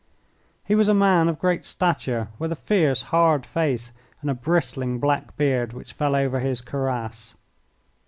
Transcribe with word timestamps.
He 0.65 0.73
was 0.73 0.89
a 0.89 0.95
man 0.95 1.27
of 1.29 1.37
great 1.37 1.63
stature, 1.63 2.29
with 2.39 2.51
a 2.51 2.55
fierce, 2.55 3.03
hard 3.03 3.45
face 3.45 3.91
and 4.21 4.31
a 4.31 4.33
bristling 4.33 4.97
black 4.99 5.37
beard, 5.37 5.73
which 5.73 5.93
fell 5.93 6.15
over 6.15 6.39
his 6.39 6.59
cuirass. 6.61 7.35